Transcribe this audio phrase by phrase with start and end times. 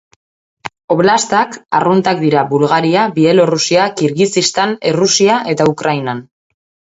[0.93, 6.25] Oblastak arruntak dira Bulgaria, Bielorrusia, Kirgizistan, Errusia eta Ukrainan.